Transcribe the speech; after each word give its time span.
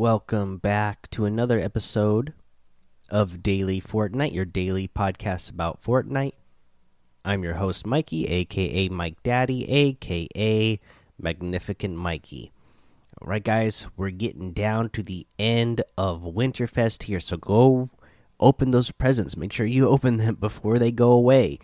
welcome 0.00 0.56
back 0.56 1.10
to 1.10 1.26
another 1.26 1.58
episode 1.58 2.32
of 3.10 3.42
Daily 3.42 3.82
Fortnite, 3.82 4.32
your 4.32 4.46
daily 4.46 4.88
podcast 4.88 5.50
about 5.50 5.84
Fortnite. 5.84 6.32
I'm 7.22 7.44
your 7.44 7.56
host, 7.56 7.86
Mikey, 7.86 8.24
aka 8.24 8.88
Mike 8.88 9.22
Daddy, 9.22 9.70
aka 9.70 10.80
Magnificent 11.18 11.98
Mikey. 11.98 12.50
All 13.20 13.28
right, 13.28 13.44
guys, 13.44 13.84
we're 13.94 14.08
getting 14.08 14.52
down 14.52 14.88
to 14.88 15.02
the 15.02 15.26
end 15.38 15.82
of 15.98 16.22
Winterfest 16.22 17.02
here, 17.02 17.20
so 17.20 17.36
go 17.36 17.90
open 18.40 18.70
those 18.70 18.90
presents. 18.92 19.36
Make 19.36 19.52
sure 19.52 19.66
you 19.66 19.86
open 19.90 20.16
them 20.16 20.36
before 20.36 20.78
they 20.78 20.92
go 20.92 21.10
away. 21.10 21.58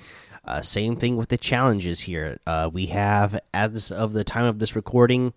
Uh, 0.44 0.60
same 0.60 0.96
thing 0.96 1.16
with 1.16 1.30
the 1.30 1.38
challenges 1.38 2.00
here. 2.00 2.36
Uh, 2.46 2.68
we 2.70 2.88
have, 2.88 3.40
as 3.54 3.90
of 3.90 4.12
the 4.12 4.24
time 4.24 4.44
of 4.44 4.58
this 4.58 4.76
recording, 4.76 5.32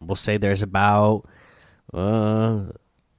we'll 0.00 0.16
say 0.16 0.36
there's 0.36 0.64
about 0.64 1.24
uh, 1.92 2.72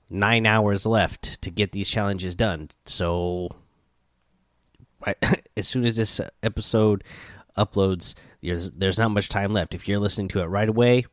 nine 0.10 0.46
hours 0.46 0.86
left 0.86 1.42
to 1.42 1.50
get 1.50 1.72
these 1.72 1.90
challenges 1.90 2.36
done. 2.36 2.70
So, 2.86 3.50
I, 5.06 5.16
as 5.58 5.68
soon 5.68 5.86
as 5.86 5.98
this 5.98 6.22
episode 6.44 7.04
uploads, 7.58 8.16
there's 8.42 8.72
there's 8.72 9.00
not 9.00 9.12
much 9.12 9.30
time 9.30 9.54
left. 9.54 9.74
If 9.74 9.88
you're 9.88 10.00
listening 10.00 10.28
to 10.30 10.42
it 10.42 10.46
right 10.46 10.70
away, 10.70 11.06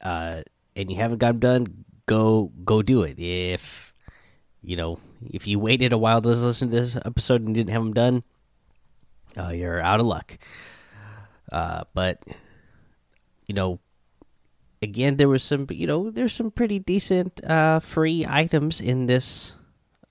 uh, 0.00 0.42
and 0.76 0.90
you 0.90 0.96
haven't 0.96 1.18
got 1.18 1.28
them 1.32 1.40
done, 1.40 1.84
go 2.06 2.52
go 2.64 2.82
do 2.82 3.02
it. 3.02 3.18
If 3.18 3.92
you 4.62 4.76
know 4.76 4.98
if 5.30 5.46
you 5.46 5.58
waited 5.58 5.92
a 5.92 5.98
while 5.98 6.20
to 6.20 6.28
listen 6.28 6.70
to 6.70 6.74
this 6.74 6.96
episode 6.96 7.42
and 7.42 7.54
didn't 7.54 7.70
have 7.70 7.82
them 7.82 7.94
done, 7.94 8.22
uh, 9.36 9.50
you're 9.50 9.80
out 9.80 10.00
of 10.00 10.06
luck. 10.06 10.38
Uh, 11.50 11.84
but 11.94 12.22
you 13.46 13.54
know, 13.54 13.78
again, 14.82 15.16
there 15.16 15.28
was 15.28 15.42
some, 15.42 15.66
you 15.70 15.86
know, 15.86 16.10
there's 16.10 16.32
some 16.32 16.50
pretty 16.50 16.78
decent 16.78 17.42
uh, 17.44 17.80
free 17.80 18.24
items 18.28 18.80
in 18.80 19.06
this 19.06 19.52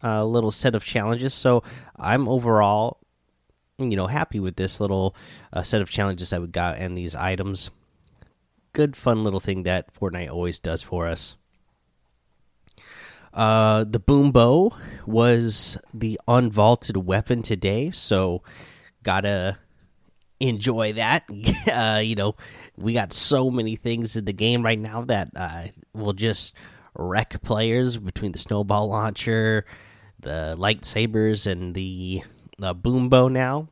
uh, 0.03 0.25
little 0.25 0.51
set 0.51 0.75
of 0.75 0.83
challenges. 0.83 1.33
So 1.33 1.63
I'm 1.95 2.27
overall, 2.27 2.99
you 3.77 3.95
know, 3.95 4.07
happy 4.07 4.39
with 4.39 4.55
this 4.55 4.79
little 4.79 5.15
uh, 5.53 5.63
set 5.63 5.81
of 5.81 5.89
challenges 5.89 6.29
that 6.31 6.41
we 6.41 6.47
got 6.47 6.77
and 6.77 6.97
these 6.97 7.15
items. 7.15 7.69
Good, 8.73 8.95
fun 8.95 9.23
little 9.23 9.39
thing 9.39 9.63
that 9.63 9.93
Fortnite 9.93 10.31
always 10.31 10.59
does 10.59 10.83
for 10.83 11.07
us. 11.07 11.35
Uh, 13.33 13.83
the 13.83 13.99
boom 13.99 14.31
bow 14.31 14.75
was 15.05 15.77
the 15.93 16.19
unvaulted 16.27 16.97
weapon 16.97 17.41
today, 17.43 17.91
so 17.91 18.41
gotta 19.03 19.59
enjoy 20.39 20.93
that. 20.93 21.23
uh, 21.71 21.99
you 21.99 22.16
know, 22.16 22.35
we 22.77 22.93
got 22.93 23.13
so 23.13 23.49
many 23.49 23.75
things 23.75 24.16
in 24.16 24.25
the 24.25 24.33
game 24.33 24.63
right 24.63 24.79
now 24.79 25.02
that 25.03 25.29
uh, 25.35 25.67
will 25.94 26.13
just 26.13 26.53
wreck 26.95 27.41
players 27.41 27.97
between 27.97 28.31
the 28.31 28.39
snowball 28.39 28.89
launcher, 28.89 29.66
the 30.19 30.55
lightsabers, 30.57 31.49
and 31.49 31.73
the, 31.75 32.23
the 32.57 32.73
boom 32.73 33.09
bow 33.09 33.27
now. 33.27 33.67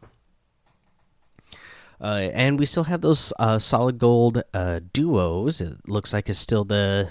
Uh, 1.99 2.30
and 2.33 2.59
we 2.59 2.66
still 2.66 2.83
have 2.83 3.02
those 3.02 3.31
uh, 3.39 3.57
solid 3.57 3.97
gold 3.97 4.44
uh, 4.53 4.79
duos. 4.91 5.61
It 5.61 5.88
looks 5.88 6.13
like 6.13 6.29
it's 6.29 6.39
still 6.39 6.66
the 6.66 7.09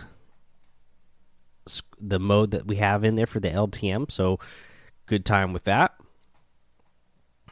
the 1.98 2.20
mode 2.20 2.50
that 2.50 2.66
we 2.66 2.76
have 2.76 3.04
in 3.04 3.14
there 3.14 3.26
for 3.26 3.40
the 3.40 3.48
LTM. 3.48 4.10
So 4.10 4.38
good 5.06 5.24
time 5.24 5.54
with 5.54 5.64
that. 5.64 5.94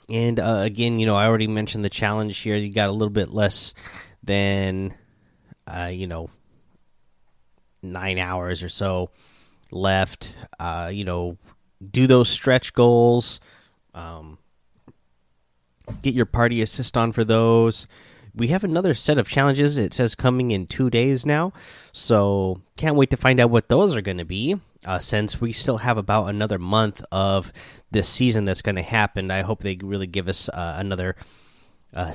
And 0.09 0.39
uh, 0.39 0.61
again, 0.63 0.99
you 0.99 1.07
know, 1.07 1.15
I 1.15 1.27
already 1.27 1.47
mentioned 1.47 1.85
the 1.85 1.91
challenge 1.91 2.39
here. 2.39 2.57
You 2.57 2.73
got 2.73 2.89
a 2.89 2.93
little 2.93 3.11
bit 3.11 3.31
less 3.31 3.75
than, 4.23 4.95
uh, 5.67 5.91
you 5.93 6.07
know, 6.07 6.31
nine 7.83 8.19
hours 8.19 8.63
or 8.63 8.69
so 8.69 9.11
left. 9.71 10.35
Uh, 10.59 10.91
you 10.93 11.05
know, 11.05 11.39
do 11.91 12.07
those 12.07 12.29
stretch 12.29 12.75
goals. 12.75 13.41
Um, 13.95 14.39
get 16.03 16.15
your 16.15 16.27
party 16.27 16.63
assist 16.63 16.97
on 16.97 17.13
for 17.13 17.25
those. 17.25 17.87
We 18.35 18.49
have 18.49 18.65
another 18.65 18.95
set 18.95 19.19
of 19.19 19.29
challenges. 19.29 19.77
It 19.79 19.93
says 19.93 20.15
coming 20.15 20.51
in 20.51 20.67
two 20.67 20.89
days 20.89 21.27
now. 21.27 21.53
So 21.93 22.63
can't 22.77 22.97
wait 22.97 23.11
to 23.11 23.17
find 23.17 23.41
out 23.41 23.51
what 23.51 23.69
those 23.69 23.95
are 23.95 24.01
going 24.01 24.19
to 24.19 24.25
be 24.25 24.59
uh, 24.87 24.99
since 24.99 25.41
we 25.41 25.53
still 25.53 25.79
have 25.79 25.99
about 25.99 26.27
another 26.27 26.59
month 26.59 27.05
of 27.13 27.53
this 27.91 28.09
season 28.09 28.45
that's 28.45 28.63
going 28.63 28.77
to 28.77 28.83
happen. 28.83 29.31
I 29.31 29.43
hope 29.43 29.61
they 29.61 29.79
really 29.83 30.07
give 30.07 30.29
us 30.29 30.49
uh, 30.49 30.77
another 30.79 31.17
uh, 31.93 32.15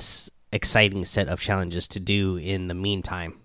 exciting 0.52 1.04
set 1.04 1.28
of 1.28 1.40
challenges 1.40 1.86
to 1.88 2.00
do 2.00 2.36
in 2.36 2.68
the 2.68 2.74
meantime. 2.74 3.38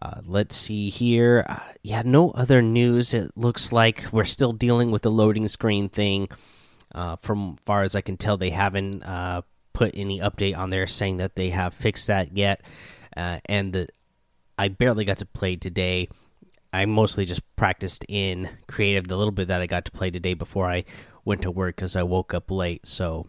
Uh, 0.00 0.20
let's 0.24 0.54
see 0.54 0.90
here. 0.90 1.44
Uh, 1.48 1.58
yeah, 1.82 2.02
no 2.04 2.30
other 2.30 2.62
news. 2.62 3.12
It 3.12 3.36
looks 3.36 3.72
like 3.72 4.04
we're 4.12 4.24
still 4.24 4.52
dealing 4.52 4.92
with 4.92 5.02
the 5.02 5.10
loading 5.10 5.48
screen 5.48 5.88
thing. 5.88 6.28
Uh, 6.94 7.16
from 7.16 7.56
far 7.66 7.82
as 7.82 7.96
I 7.96 8.00
can 8.00 8.16
tell, 8.16 8.36
they 8.36 8.50
haven't 8.50 9.02
put 9.78 9.92
any 9.94 10.18
update 10.18 10.56
on 10.56 10.70
there 10.70 10.86
saying 10.86 11.18
that 11.18 11.36
they 11.36 11.50
have 11.50 11.72
fixed 11.72 12.08
that 12.08 12.36
yet. 12.36 12.60
and 13.14 13.72
the 13.72 13.88
I 14.60 14.66
barely 14.68 15.04
got 15.04 15.18
to 15.18 15.26
play 15.26 15.54
today 15.54 16.08
I 16.72 16.84
mostly 16.86 17.24
just 17.24 17.42
practiced 17.56 18.04
in 18.08 18.50
creative 18.66 19.08
the 19.08 19.16
little 19.16 19.32
bit 19.32 19.48
that 19.48 19.60
I 19.60 19.66
got 19.66 19.84
to 19.86 19.90
play 19.90 20.10
today 20.10 20.34
before 20.34 20.70
I 20.70 20.84
went 21.24 21.42
to 21.42 21.50
work 21.50 21.76
because 21.76 21.96
I 21.96 22.02
woke 22.02 22.34
up 22.34 22.50
late. 22.50 22.86
So 22.86 23.26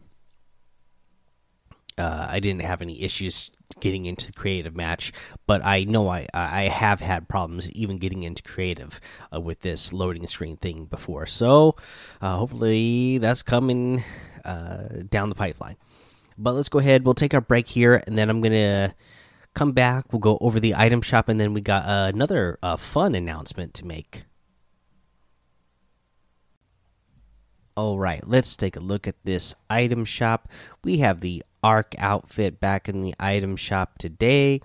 uh, 1.98 2.28
I 2.30 2.40
didn't 2.40 2.64
have 2.64 2.82
any 2.82 3.02
issues 3.02 3.52
getting 3.80 4.06
into 4.06 4.26
the 4.26 4.34
creative 4.34 4.76
match, 4.76 5.14
but 5.48 5.64
I 5.64 5.84
know 5.84 6.10
I 6.10 6.28
I 6.34 6.64
have 6.64 7.02
had 7.02 7.30
problems 7.30 7.70
even 7.72 7.98
getting 7.98 8.24
into 8.24 8.44
creative 8.44 9.00
uh, 9.34 9.40
with 9.40 9.62
this 9.62 9.94
loading 9.94 10.28
screen 10.28 10.58
thing 10.58 10.86
before. 10.86 11.26
So 11.26 11.76
uh, 12.22 12.38
hopefully 12.38 13.20
that's 13.20 13.44
coming 13.44 14.04
uh, 14.44 15.04
down 15.10 15.30
the 15.30 15.36
pipeline. 15.36 15.78
But 16.42 16.54
let's 16.54 16.70
go 16.70 16.80
ahead. 16.80 17.04
We'll 17.04 17.14
take 17.14 17.34
our 17.34 17.42
break 17.42 17.68
here, 17.68 18.02
and 18.08 18.18
then 18.18 18.30
I'm 18.30 18.40
gonna 18.40 18.96
come 19.54 19.74
back. 19.74 20.12
We'll 20.12 20.20
go 20.20 20.38
over 20.40 20.60
the 20.60 20.74
item 20.74 21.02
shop, 21.02 21.28
and 21.28 21.40
then 21.40 21.54
we 21.54 21.60
got 21.60 21.84
uh, 21.84 22.10
another 22.14 22.58
uh, 22.64 22.78
fun 22.78 23.14
announcement 23.14 23.74
to 23.76 23.86
make. 23.86 24.24
All 27.76 28.00
right, 28.00 28.26
let's 28.26 28.56
take 28.56 28.78
a 28.78 28.82
look 28.82 29.06
at 29.06 29.16
this 29.26 29.54
item 29.70 30.06
shop. 30.06 30.48
We 30.82 30.98
have 31.00 31.20
the 31.20 31.44
Arc 31.62 31.94
outfit 31.98 32.60
back 32.60 32.88
in 32.88 33.02
the 33.02 33.14
item 33.20 33.58
shop 33.58 33.98
today, 33.98 34.62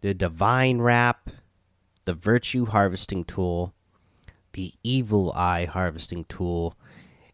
the 0.00 0.14
Divine 0.14 0.78
Wrap, 0.78 1.30
the 2.06 2.14
Virtue 2.14 2.64
Harvesting 2.64 3.24
Tool, 3.24 3.74
the 4.52 4.72
Evil 4.82 5.30
Eye 5.32 5.66
Harvesting 5.66 6.24
Tool, 6.24 6.74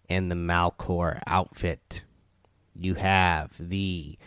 and 0.08 0.32
the 0.32 0.36
Malcore 0.36 1.20
outfit. 1.28 2.02
You 2.74 2.94
have 2.94 3.52
the 3.58 4.18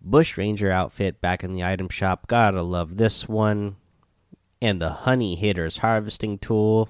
Bush 0.00 0.36
Ranger 0.36 0.70
outfit 0.70 1.20
back 1.20 1.42
in 1.42 1.52
the 1.52 1.64
item 1.64 1.88
shop. 1.88 2.26
Gotta 2.26 2.62
love 2.62 2.96
this 2.96 3.28
one. 3.28 3.76
And 4.60 4.80
the 4.80 4.90
Honey 4.90 5.34
Hitters 5.34 5.78
harvesting 5.78 6.38
tool. 6.38 6.88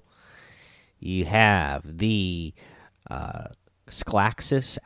You 0.99 1.25
have 1.25 1.99
the 1.99 2.55
uh, 3.11 3.49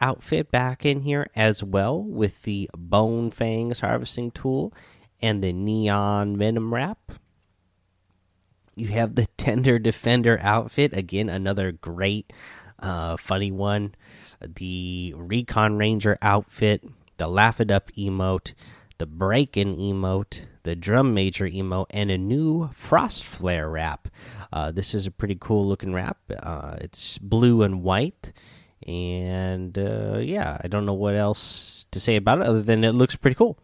outfit 0.01 0.51
back 0.51 0.85
in 0.85 1.03
here 1.03 1.29
as 1.37 1.63
well 1.63 2.03
with 2.03 2.43
the 2.43 2.69
Bone 2.77 3.31
Fangs 3.31 3.81
harvesting 3.81 4.31
tool 4.31 4.73
and 5.21 5.43
the 5.43 5.53
Neon 5.53 6.37
Venom 6.37 6.75
Wrap. 6.75 7.13
You 8.75 8.89
have 8.89 9.15
the 9.17 9.27
Tender 9.37 9.79
Defender 9.79 10.39
outfit. 10.41 10.97
Again, 10.97 11.29
another 11.29 11.73
great, 11.73 12.33
uh, 12.79 13.17
funny 13.17 13.51
one. 13.51 13.95
The 14.41 15.15
Recon 15.17 15.77
Ranger 15.77 16.19
outfit 16.23 16.85
the 17.17 17.29
Laugh 17.29 17.61
It 17.61 17.71
Up 17.71 17.91
emote, 17.93 18.55
the 18.99 19.07
Break 19.07 19.57
In 19.57 19.77
emote, 19.77 20.47
the 20.63 20.77
Drum 20.77 21.15
Major 21.15 21.49
emote, 21.49 21.87
and 21.91 22.11
a 22.11 22.19
new 22.19 22.71
Frost 22.75 23.25
Flare 23.25 23.69
wrap. 23.69 24.09
Uh, 24.53 24.71
this 24.71 24.95
is 24.95 25.07
a 25.07 25.11
pretty 25.11 25.37
cool 25.39 25.67
looking 25.67 25.93
wrap. 25.93 26.19
Uh, 26.41 26.77
it's 26.81 27.19
blue 27.19 27.63
and 27.63 27.83
white. 27.83 28.33
And 28.87 29.77
uh, 29.79 30.19
yeah, 30.19 30.59
I 30.63 30.69
don't 30.69 30.87
know 30.87 30.95
what 30.95 31.15
else 31.15 31.87
to 31.91 32.01
say 32.01 32.17
about 32.17 32.41
it 32.41 32.47
other 32.47 32.63
than 32.63 32.85
it 32.85 32.93
looks 32.93 33.17
pretty 33.17 33.35
cool. 33.35 33.59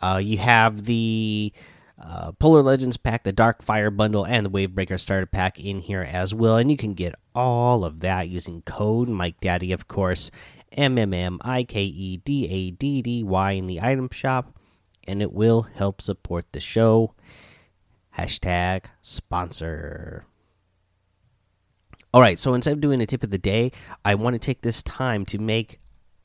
Uh, 0.00 0.20
you 0.22 0.38
have 0.38 0.84
the 0.84 1.52
uh, 2.00 2.32
Polar 2.32 2.62
Legends 2.62 2.96
pack, 2.96 3.24
the 3.24 3.32
Dark 3.32 3.62
Fire 3.62 3.90
bundle, 3.90 4.24
and 4.24 4.46
the 4.46 4.50
Wavebreaker 4.50 4.98
starter 4.98 5.26
pack 5.26 5.58
in 5.58 5.80
here 5.80 6.02
as 6.02 6.32
well. 6.34 6.56
And 6.56 6.70
you 6.70 6.76
can 6.76 6.94
get 6.94 7.14
all 7.34 7.84
of 7.84 8.00
that 8.00 8.28
using 8.28 8.62
code 8.62 9.08
Mike 9.08 9.40
Daddy, 9.40 9.72
of 9.72 9.88
course, 9.88 10.30
M 10.72 10.98
M 10.98 11.12
M 11.12 11.38
I 11.42 11.64
K 11.64 11.82
E 11.82 12.18
D 12.18 12.46
A 12.48 12.70
D 12.70 13.02
D 13.02 13.24
Y 13.24 13.52
in 13.52 13.66
the 13.66 13.80
item 13.80 14.08
shop, 14.12 14.56
and 15.06 15.22
it 15.22 15.32
will 15.32 15.62
help 15.62 16.00
support 16.00 16.52
the 16.52 16.60
show. 16.60 17.14
Hashtag 18.16 18.84
sponsor. 19.02 20.24
All 22.12 22.20
right, 22.20 22.38
so 22.38 22.54
instead 22.54 22.72
of 22.72 22.80
doing 22.80 23.00
a 23.00 23.06
tip 23.06 23.22
of 23.22 23.30
the 23.30 23.38
day, 23.38 23.70
I 24.04 24.14
want 24.14 24.34
to 24.34 24.38
take 24.38 24.62
this 24.62 24.82
time 24.82 25.26
to 25.26 25.38
make 25.38 25.78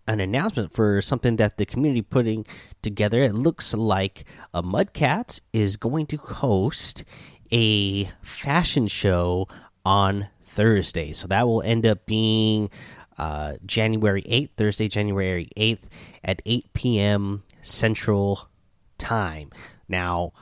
an 0.07 0.19
announcement 0.19 0.73
for 0.73 1.01
something 1.01 1.37
that 1.37 1.57
the 1.57 1.65
community 1.65 2.01
putting 2.01 2.45
together. 2.81 3.21
It 3.21 3.33
looks 3.33 3.73
like 3.73 4.25
a 4.53 4.61
Mudcat 4.61 5.39
is 5.53 5.77
going 5.77 6.07
to 6.07 6.17
host 6.17 7.03
a 7.51 8.05
fashion 8.21 8.87
show 8.87 9.47
on 9.85 10.27
Thursday. 10.41 11.13
So 11.13 11.27
that 11.27 11.47
will 11.47 11.61
end 11.61 11.85
up 11.85 12.05
being 12.05 12.69
uh, 13.17 13.53
January 13.65 14.23
8th, 14.23 14.49
Thursday, 14.57 14.87
January 14.87 15.49
8th 15.57 15.83
at 16.23 16.41
8 16.45 16.73
p.m. 16.73 17.43
Central 17.61 18.49
Time. 18.97 19.51
Now, 19.87 20.33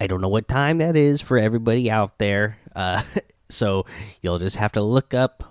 I 0.00 0.06
don't 0.06 0.20
know 0.20 0.28
what 0.28 0.48
time 0.48 0.78
that 0.78 0.96
is 0.96 1.20
for 1.20 1.38
everybody 1.38 1.90
out 1.90 2.18
there. 2.18 2.58
Uh, 2.74 3.02
so 3.48 3.86
you'll 4.20 4.38
just 4.38 4.56
have 4.56 4.72
to 4.72 4.82
look 4.82 5.14
up, 5.14 5.44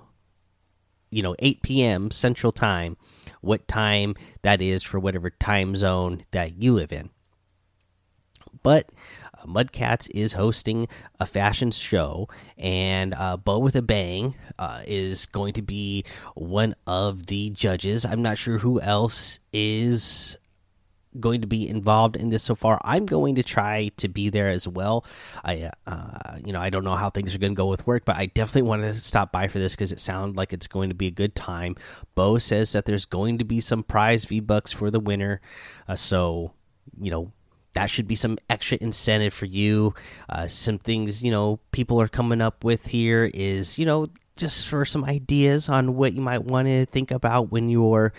you 1.09 1.23
know, 1.23 1.35
8 1.39 1.61
p.m. 1.61 2.11
Central 2.11 2.51
Time, 2.51 2.97
what 3.43 3.67
time 3.67 4.15
that 4.41 4.61
is 4.61 4.83
for 4.83 4.99
whatever 4.99 5.29
time 5.29 5.75
zone 5.75 6.23
that 6.31 6.61
you 6.61 6.73
live 6.73 6.91
in. 6.91 7.09
But 8.61 8.89
uh, 9.33 9.45
Mudcats 9.45 10.09
is 10.13 10.33
hosting 10.33 10.87
a 11.19 11.25
fashion 11.25 11.71
show, 11.71 12.29
and 12.57 13.13
uh, 13.13 13.35
Bo 13.37 13.59
with 13.59 13.75
a 13.75 13.81
Bang 13.81 14.35
uh, 14.57 14.81
is 14.87 15.25
going 15.25 15.53
to 15.53 15.61
be 15.61 16.05
one 16.35 16.75
of 16.87 17.25
the 17.25 17.49
judges. 17.49 18.05
I'm 18.05 18.21
not 18.21 18.37
sure 18.37 18.59
who 18.59 18.79
else 18.79 19.39
is 19.51 20.37
going 21.19 21.41
to 21.41 21.47
be 21.47 21.67
involved 21.67 22.15
in 22.15 22.29
this 22.29 22.43
so 22.43 22.55
far. 22.55 22.79
I'm 22.83 23.05
going 23.05 23.35
to 23.35 23.43
try 23.43 23.91
to 23.97 24.07
be 24.07 24.29
there 24.29 24.49
as 24.49 24.67
well. 24.67 25.05
I, 25.43 25.71
uh, 25.87 26.37
you 26.43 26.53
know, 26.53 26.61
I 26.61 26.69
don't 26.69 26.83
know 26.83 26.95
how 26.95 27.09
things 27.09 27.35
are 27.35 27.39
going 27.39 27.53
to 27.53 27.57
go 27.57 27.67
with 27.67 27.85
work, 27.87 28.05
but 28.05 28.17
I 28.17 28.27
definitely 28.27 28.63
want 28.63 28.81
to 28.83 28.93
stop 28.93 29.31
by 29.31 29.47
for 29.47 29.59
this 29.59 29.73
because 29.73 29.91
it 29.91 29.99
sounds 29.99 30.35
like 30.35 30.53
it's 30.53 30.67
going 30.67 30.89
to 30.89 30.95
be 30.95 31.07
a 31.07 31.11
good 31.11 31.35
time. 31.35 31.75
Bo 32.15 32.37
says 32.37 32.71
that 32.73 32.85
there's 32.85 33.05
going 33.05 33.37
to 33.37 33.45
be 33.45 33.61
some 33.61 33.83
prize 33.83 34.25
V 34.25 34.39
bucks 34.39 34.71
for 34.71 34.91
the 34.91 34.99
winner, 34.99 35.41
uh, 35.87 35.95
so 35.95 36.53
you 36.99 37.11
know 37.11 37.31
that 37.73 37.89
should 37.89 38.07
be 38.07 38.15
some 38.15 38.37
extra 38.49 38.77
incentive 38.81 39.33
for 39.33 39.45
you. 39.45 39.93
Uh, 40.29 40.47
some 40.47 40.77
things 40.77 41.23
you 41.23 41.31
know 41.31 41.59
people 41.71 41.99
are 41.99 42.07
coming 42.07 42.41
up 42.41 42.63
with 42.63 42.87
here 42.87 43.29
is 43.33 43.79
you 43.79 43.85
know 43.85 44.05
just 44.35 44.67
for 44.67 44.85
some 44.85 45.03
ideas 45.05 45.69
on 45.69 45.95
what 45.95 46.13
you 46.13 46.21
might 46.21 46.43
want 46.43 46.67
to 46.67 46.85
think 46.87 47.11
about 47.11 47.51
when 47.51 47.69
you're 47.69 48.13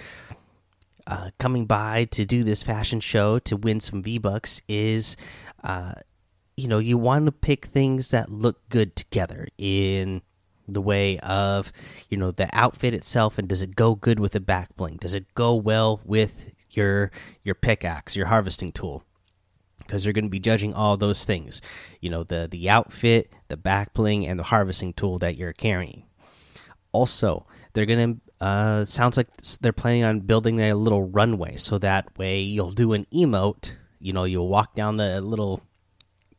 uh, 1.07 1.31
coming 1.39 1.67
by 1.67 2.05
to 2.07 2.25
do 2.25 2.43
this 2.43 2.63
fashion 2.63 3.01
show 3.01 3.39
to 3.41 3.57
win 3.57 3.81
some 3.81 4.03
V 4.03 4.19
bucks 4.19 4.63
is, 4.69 5.17
uh, 5.63 5.95
you 6.57 6.69
know, 6.69 6.79
you 6.79 6.97
want 6.97 7.27
to 7.27 7.33
pick 7.33 7.67
things 7.67 8.09
that 8.09 8.31
look 8.31 8.69
good 8.69 8.97
together 8.97 9.49
in 9.59 10.23
the 10.67 10.81
way 10.81 11.19
of, 11.19 11.73
you 12.09 12.17
know, 12.17 12.31
the 12.31 12.49
outfit 12.53 12.95
itself 12.95 13.39
and 13.39 13.49
does 13.49 13.63
it 13.63 13.77
go 13.77 13.95
good 13.95 14.19
with 14.19 14.33
the 14.33 14.41
back 14.41 14.75
bling? 14.77 14.97
Does 14.97 15.15
it 15.15 15.35
go 15.35 15.55
well 15.55 16.01
with 16.05 16.51
your 16.71 17.11
your 17.43 17.55
pickaxe, 17.55 18.17
your 18.17 18.27
harvesting 18.27 18.73
tool? 18.73 19.05
because 19.79 20.05
they're 20.05 20.13
going 20.13 20.25
to 20.25 20.31
be 20.31 20.41
judging 20.41 20.73
all 20.73 20.97
those 20.97 21.25
things 21.25 21.61
you 22.01 22.11
know 22.11 22.25
the 22.25 22.49
the 22.51 22.69
outfit 22.69 23.33
the 23.49 23.57
back 23.57 23.93
bling 23.93 24.27
and 24.27 24.39
the 24.39 24.45
harvesting 24.45 24.93
tool 24.93 25.19
that 25.19 25.37
you're 25.37 25.53
carrying 25.53 26.05
also 26.93 27.47
they're 27.73 27.87
going 27.87 28.15
to 28.15 28.21
uh, 28.41 28.85
sounds 28.85 29.17
like 29.17 29.29
they're 29.61 29.73
planning 29.73 30.05
on 30.05 30.21
building 30.21 30.61
a 30.61 30.75
little 30.75 31.03
runway 31.03 31.57
so 31.57 31.79
that 31.79 32.17
way 32.19 32.41
you'll 32.41 32.73
do 32.73 32.93
an 32.93 33.07
emote. 33.13 33.75
You 34.01 34.13
know, 34.13 34.25
you'll 34.25 34.49
walk 34.49 34.75
down 34.75 34.97
the 34.97 35.21
little 35.21 35.63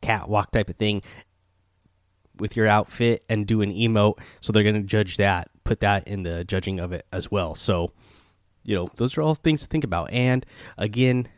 catwalk 0.02 0.52
type 0.52 0.70
of 0.70 0.76
thing 0.76 1.02
with 2.38 2.56
your 2.56 2.66
outfit 2.66 3.24
and 3.28 3.46
do 3.46 3.62
an 3.62 3.72
emote. 3.72 4.18
So 4.40 4.52
they're 4.52 4.62
going 4.62 4.74
to 4.76 4.82
judge 4.82 5.16
that, 5.16 5.50
put 5.64 5.80
that 5.80 6.06
in 6.06 6.22
the 6.22 6.44
judging 6.44 6.80
of 6.80 6.92
it 6.92 7.06
as 7.12 7.30
well. 7.30 7.54
So, 7.54 7.92
you 8.62 8.74
know, 8.74 8.88
those 8.96 9.16
are 9.16 9.22
all 9.22 9.34
things 9.34 9.62
to 9.62 9.66
think 9.66 9.84
about. 9.84 10.12
And 10.12 10.44
again, 10.76 11.28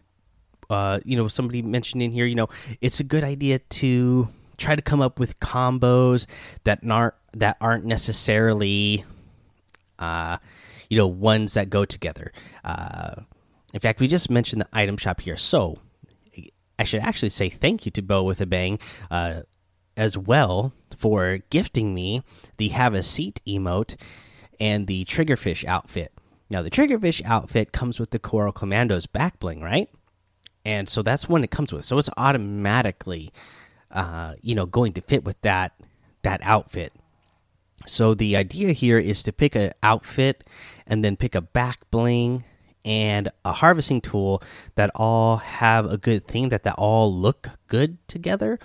uh, 0.69 1.01
you 1.05 1.17
know, 1.17 1.29
somebody 1.29 1.63
mentioned 1.63 2.03
in 2.03 2.11
here, 2.11 2.27
you 2.27 2.35
know, 2.35 2.49
it's 2.81 3.01
a 3.01 3.05
good 3.05 3.25
idea 3.25 3.59
to 3.59 4.29
try 4.59 4.77
to 4.77 4.83
come 4.83 5.01
up 5.01 5.19
with 5.19 5.39
combos 5.41 6.27
that 6.65 6.81
aren't 6.89 7.15
that 7.33 7.57
aren't 7.61 7.85
necessarily 7.85 9.05
uh, 9.99 10.39
you 10.89 10.97
know, 10.97 11.07
ones 11.07 11.55
that 11.55 11.71
go 11.71 11.85
together. 11.85 12.33
Uh, 12.65 13.23
in 13.75 13.81
fact, 13.81 14.01
we 14.01 14.09
just 14.09 14.31
mentioned 14.31 14.63
the 14.63 14.69
item 14.73 14.97
shop 14.97 15.21
here, 15.21 15.37
so 15.37 15.79
I 16.79 16.85
should 16.85 17.01
actually 17.01 17.31
say 17.31 17.49
thank 17.49 17.85
you 17.85 17.93
to 17.93 18.03
Bo 18.03 18.23
with 18.23 18.41
a 18.41 18.47
Bang 18.47 18.79
uh, 19.11 19.43
as 19.97 20.17
well 20.17 20.73
for 20.97 21.39
gifting 21.51 21.95
me 21.95 22.23
the 22.57 22.69
Have 22.69 22.95
a 22.95 23.03
Seat 23.03 23.41
emote 23.47 23.97
and 24.61 24.87
the 24.87 25.05
Triggerfish 25.05 25.65
outfit. 25.65 26.13
Now, 26.51 26.63
the 26.63 26.71
Triggerfish 26.71 27.23
outfit 27.25 27.73
comes 27.73 28.01
with 28.01 28.11
the 28.11 28.19
Coral 28.19 28.53
Commandos 28.53 29.07
back 29.07 29.39
bling, 29.39 29.61
right? 29.61 29.91
And 30.65 30.89
so 30.89 31.03
that's 31.03 31.29
one 31.29 31.45
it 31.45 31.51
comes 31.51 31.73
with. 31.73 31.85
So 31.85 31.99
it's 31.99 32.11
automatically, 32.17 33.33
uh, 33.91 34.35
you 34.41 34.55
know, 34.55 34.67
going 34.67 34.93
to 34.95 35.01
fit 35.01 35.25
with 35.25 35.41
that 35.43 35.73
that 36.23 36.41
outfit. 36.43 36.93
So 37.87 38.15
the 38.15 38.37
idea 38.37 38.73
here 38.73 38.99
is 38.99 39.23
to 39.23 39.33
pick 39.33 39.55
an 39.55 39.73
outfit 39.83 40.45
and 40.87 41.05
then 41.05 41.17
pick 41.17 41.35
a 41.35 41.41
back 41.41 41.91
bling 41.91 42.45
and 42.85 43.29
a 43.45 43.53
harvesting 43.53 44.01
tool 44.01 44.43
that 44.77 44.91
all 44.95 45.39
have 45.39 45.91
a 45.91 45.99
good 45.99 46.27
thing 46.27 46.49
that 46.49 46.63
that 46.63 46.75
all 46.79 47.13
look 47.13 47.51
good 47.67 47.99
together 48.09 48.59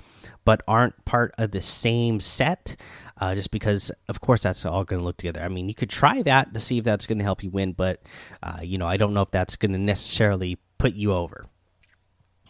but 0.46 0.62
aren't 0.68 1.04
part 1.06 1.34
of 1.38 1.52
the 1.52 1.62
same 1.62 2.20
set 2.20 2.76
uh, 3.20 3.36
just 3.36 3.52
because 3.52 3.92
of 4.08 4.22
course 4.22 4.44
that's 4.44 4.66
all 4.66 4.84
going 4.84 5.00
to 5.00 5.06
look 5.06 5.18
together. 5.18 5.42
I 5.42 5.48
mean 5.48 5.68
you 5.68 5.76
could 5.76 5.90
try 5.90 6.22
that 6.24 6.54
to 6.54 6.60
see 6.60 6.78
if 6.78 6.84
that's 6.84 7.06
going 7.06 7.18
to 7.18 7.24
help 7.24 7.44
you 7.44 7.50
win 7.50 7.74
but 7.74 8.02
uh, 8.42 8.60
you 8.62 8.78
know 8.78 8.88
i 8.88 8.98
don't 8.98 9.14
know 9.14 9.22
if 9.22 9.32
that's 9.32 9.56
going 9.56 9.74
to 9.74 9.78
necessarily 9.78 10.58
put 10.78 10.94
you 10.94 11.12
over. 11.14 11.46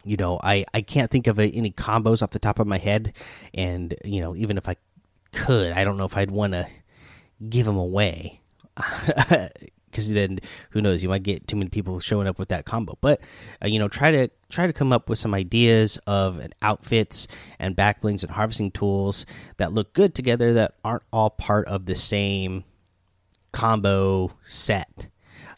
You 0.05 0.17
know 0.17 0.39
i 0.43 0.65
i 0.73 0.81
can't 0.81 1.09
think 1.09 1.27
of 1.27 1.39
any 1.39 1.71
combos 1.71 2.21
off 2.21 2.31
the 2.31 2.39
top 2.39 2.59
of 2.59 2.67
my 2.67 2.77
head 2.77 3.13
and 3.53 3.95
you 4.03 4.19
know 4.19 4.35
even 4.35 4.57
if 4.57 4.67
i 4.67 4.75
could. 5.33 5.71
I 5.71 5.83
don't 5.83 5.97
know 5.97 6.05
if 6.05 6.15
I'd 6.15 6.31
want 6.31 6.53
to 6.53 6.67
give 7.49 7.65
them 7.65 7.77
away 7.77 8.41
because 9.93 10.11
then 10.11 10.39
who 10.71 10.81
knows? 10.81 11.03
You 11.03 11.09
might 11.09 11.23
get 11.23 11.47
too 11.47 11.55
many 11.55 11.69
people 11.69 11.99
showing 11.99 12.27
up 12.27 12.39
with 12.39 12.49
that 12.49 12.65
combo. 12.65 12.97
But 13.01 13.21
uh, 13.63 13.67
you 13.67 13.79
know, 13.79 13.87
try 13.87 14.11
to 14.11 14.29
try 14.49 14.67
to 14.67 14.73
come 14.73 14.91
up 14.91 15.09
with 15.09 15.19
some 15.19 15.33
ideas 15.33 15.97
of 16.07 16.45
outfits 16.61 17.27
and 17.59 17.75
backblings 17.75 18.23
and 18.23 18.31
harvesting 18.31 18.71
tools 18.71 19.25
that 19.57 19.73
look 19.73 19.93
good 19.93 20.15
together 20.15 20.53
that 20.53 20.75
aren't 20.83 21.03
all 21.11 21.29
part 21.29 21.67
of 21.67 21.85
the 21.85 21.95
same 21.95 22.63
combo 23.51 24.31
set. 24.43 25.07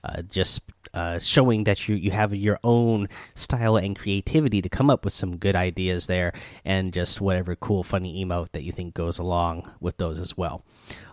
Uh, 0.03 0.21
just 0.21 0.61
uh, 0.95 1.19
showing 1.19 1.65
that 1.65 1.87
you 1.87 1.95
you 1.95 2.11
have 2.11 2.33
your 2.33 2.59
own 2.63 3.07
style 3.35 3.75
and 3.75 3.95
creativity 3.95 4.61
to 4.61 4.69
come 4.69 4.89
up 4.89 5.03
with 5.03 5.13
some 5.13 5.37
good 5.37 5.55
ideas 5.55 6.07
there, 6.07 6.33
and 6.63 6.93
just 6.93 7.21
whatever 7.21 7.55
cool, 7.55 7.83
funny 7.83 8.23
emote 8.25 8.51
that 8.53 8.63
you 8.63 8.71
think 8.71 8.93
goes 8.93 9.19
along 9.19 9.69
with 9.79 9.97
those 9.97 10.19
as 10.19 10.37
well. 10.37 10.63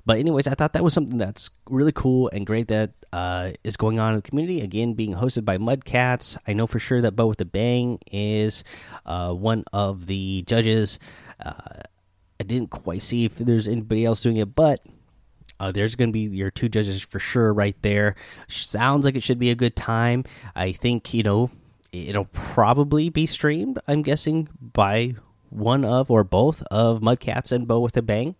But 0.06 0.18
anyways, 0.18 0.46
I 0.46 0.54
thought 0.54 0.72
that 0.72 0.82
was 0.82 0.94
something 0.94 1.18
that's 1.18 1.50
really 1.68 1.92
cool 1.92 2.30
and 2.32 2.46
great 2.46 2.68
that 2.68 2.92
uh, 3.12 3.52
is 3.62 3.76
going 3.76 3.98
on 3.98 4.10
in 4.14 4.16
the 4.16 4.22
community. 4.22 4.60
Again, 4.60 4.94
being 4.94 5.14
hosted 5.14 5.44
by 5.44 5.58
Mudcats. 5.58 6.36
I 6.46 6.52
know 6.52 6.66
for 6.66 6.78
sure 6.78 7.00
that 7.00 7.16
Bo 7.16 7.26
with 7.26 7.38
the 7.38 7.44
Bang 7.44 7.98
is 8.10 8.64
uh, 9.06 9.32
one 9.32 9.64
of 9.72 10.06
the 10.06 10.42
judges. 10.42 10.98
Uh, 11.44 11.82
I 12.40 12.44
didn't 12.44 12.70
quite 12.70 13.02
see 13.02 13.24
if 13.24 13.36
there's 13.36 13.68
anybody 13.68 14.04
else 14.04 14.22
doing 14.22 14.38
it, 14.38 14.54
but 14.54 14.84
uh, 15.62 15.70
there's 15.70 15.94
going 15.94 16.08
to 16.08 16.12
be 16.12 16.22
your 16.22 16.50
two 16.50 16.68
judges 16.68 17.02
for 17.02 17.20
sure 17.20 17.54
right 17.54 17.76
there. 17.82 18.16
Sounds 18.48 19.04
like 19.04 19.14
it 19.14 19.22
should 19.22 19.38
be 19.38 19.50
a 19.50 19.54
good 19.54 19.76
time. 19.76 20.24
I 20.56 20.72
think, 20.72 21.14
you 21.14 21.22
know, 21.22 21.50
it'll 21.92 22.24
probably 22.24 23.10
be 23.10 23.26
streamed, 23.26 23.78
I'm 23.86 24.02
guessing, 24.02 24.48
by 24.60 25.14
one 25.50 25.84
of 25.84 26.10
or 26.10 26.24
both 26.24 26.64
of 26.64 27.00
Mudcats 27.00 27.52
and 27.52 27.68
Bo 27.68 27.78
with 27.78 27.96
a 27.96 28.02
Bang. 28.02 28.34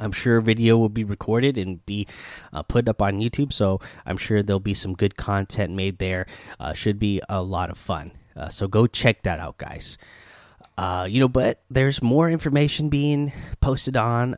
I'm 0.00 0.10
sure 0.10 0.40
video 0.40 0.76
will 0.76 0.88
be 0.88 1.04
recorded 1.04 1.56
and 1.56 1.86
be 1.86 2.08
uh, 2.52 2.64
put 2.64 2.88
up 2.88 3.00
on 3.00 3.20
YouTube, 3.20 3.52
so 3.52 3.80
I'm 4.04 4.16
sure 4.16 4.42
there'll 4.42 4.58
be 4.58 4.74
some 4.74 4.94
good 4.94 5.16
content 5.16 5.74
made 5.74 5.98
there. 5.98 6.26
Uh, 6.58 6.72
should 6.72 6.98
be 6.98 7.22
a 7.28 7.40
lot 7.40 7.70
of 7.70 7.78
fun. 7.78 8.10
Uh, 8.34 8.48
so 8.48 8.66
go 8.66 8.88
check 8.88 9.22
that 9.22 9.38
out, 9.38 9.58
guys. 9.58 9.96
Uh, 10.76 11.06
you 11.08 11.20
know, 11.20 11.28
but 11.28 11.62
there's 11.70 12.02
more 12.02 12.28
information 12.28 12.88
being 12.88 13.32
posted 13.60 13.96
on 13.96 14.36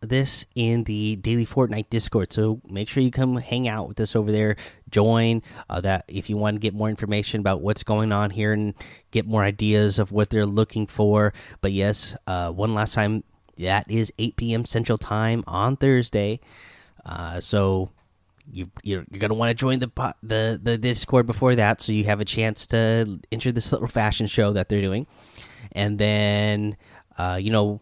this 0.00 0.46
in 0.54 0.84
the 0.84 1.16
daily 1.16 1.46
Fortnite 1.46 1.90
Discord. 1.90 2.32
So 2.32 2.60
make 2.68 2.88
sure 2.88 3.02
you 3.02 3.10
come 3.10 3.36
hang 3.36 3.68
out 3.68 3.88
with 3.88 4.00
us 4.00 4.16
over 4.16 4.32
there. 4.32 4.56
Join 4.90 5.42
uh, 5.68 5.80
that 5.82 6.04
if 6.08 6.30
you 6.30 6.36
want 6.36 6.56
to 6.56 6.60
get 6.60 6.74
more 6.74 6.88
information 6.88 7.40
about 7.40 7.60
what's 7.60 7.82
going 7.82 8.12
on 8.12 8.30
here 8.30 8.52
and 8.52 8.74
get 9.10 9.26
more 9.26 9.44
ideas 9.44 9.98
of 9.98 10.12
what 10.12 10.30
they're 10.30 10.46
looking 10.46 10.86
for. 10.86 11.32
But 11.60 11.72
yes, 11.72 12.16
uh, 12.26 12.50
one 12.50 12.74
last 12.74 12.94
time, 12.94 13.24
that 13.58 13.90
is 13.90 14.10
8 14.18 14.36
p.m. 14.36 14.64
Central 14.64 14.96
Time 14.96 15.44
on 15.46 15.76
Thursday. 15.76 16.40
Uh, 17.04 17.40
so 17.40 17.90
you 18.50 18.70
you're, 18.82 19.04
you're 19.10 19.20
gonna 19.20 19.34
want 19.34 19.50
to 19.50 19.54
join 19.54 19.78
the 19.78 20.14
the 20.22 20.58
the 20.62 20.78
Discord 20.78 21.26
before 21.26 21.54
that, 21.54 21.80
so 21.80 21.92
you 21.92 22.04
have 22.04 22.20
a 22.20 22.24
chance 22.24 22.66
to 22.68 23.20
enter 23.30 23.52
this 23.52 23.72
little 23.72 23.88
fashion 23.88 24.26
show 24.26 24.52
that 24.52 24.68
they're 24.68 24.80
doing, 24.80 25.06
and 25.72 25.98
then 25.98 26.76
uh, 27.18 27.38
you 27.40 27.50
know 27.50 27.80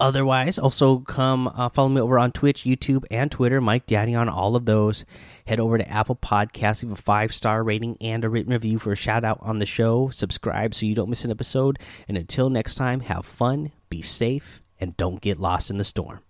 otherwise, 0.00 0.58
also 0.58 0.98
come 1.00 1.48
uh, 1.48 1.68
follow 1.68 1.88
me 1.88 2.00
over 2.00 2.18
on 2.18 2.32
Twitch, 2.32 2.62
YouTube, 2.64 3.04
and 3.10 3.30
Twitter. 3.30 3.60
Mike 3.60 3.86
Daddy 3.86 4.14
on 4.14 4.28
all 4.28 4.56
of 4.56 4.64
those. 4.64 5.04
Head 5.46 5.60
over 5.60 5.78
to 5.78 5.88
Apple 5.88 6.16
Podcasts, 6.16 6.82
leave 6.82 6.92
a 6.92 6.96
five 6.96 7.34
star 7.34 7.62
rating 7.62 7.96
and 8.00 8.24
a 8.24 8.28
written 8.28 8.52
review 8.52 8.78
for 8.78 8.92
a 8.92 8.96
shout 8.96 9.24
out 9.24 9.38
on 9.40 9.58
the 9.58 9.66
show. 9.66 10.08
Subscribe 10.10 10.74
so 10.74 10.86
you 10.86 10.94
don't 10.94 11.10
miss 11.10 11.24
an 11.24 11.30
episode. 11.30 11.78
And 12.08 12.16
until 12.16 12.50
next 12.50 12.74
time, 12.76 13.00
have 13.00 13.26
fun, 13.26 13.72
be 13.88 14.02
safe, 14.02 14.62
and 14.80 14.96
don't 14.96 15.20
get 15.20 15.40
lost 15.40 15.70
in 15.70 15.78
the 15.78 15.84
storm. 15.84 16.20